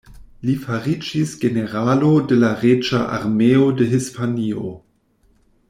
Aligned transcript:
Li 0.49 0.53
fariĝis 0.61 1.33
generalo 1.43 2.09
de 2.31 2.39
la 2.45 2.49
reĝa 2.63 3.03
armeo 3.19 3.69
de 3.83 3.91
Hispanio. 3.95 4.67